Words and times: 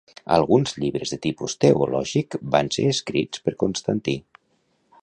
Alguns 0.35 0.71
llibres 0.83 1.13
de 1.15 1.19
tipus 1.25 1.55
teològic 1.65 2.39
van 2.57 2.73
ser 2.79 2.87
escrits 2.95 3.47
per 3.49 3.57
Constantí. 3.67 4.19